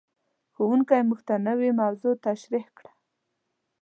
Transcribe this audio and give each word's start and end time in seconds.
ښوونکی 0.55 1.01
موږ 1.07 1.19
ته 1.27 1.35
نوې 1.47 1.69
موضوع 1.81 2.13
تشریح 2.27 2.65
کړه. 2.77 2.91